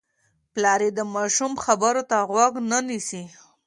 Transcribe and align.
پلار 0.53 0.81
یې 0.85 0.91
د 0.97 1.01
ماشوم 1.15 1.53
خبرو 1.65 2.03
ته 2.09 2.17
غوږ 2.29 2.53
نه 2.69 2.79
نیسي. 2.87 3.23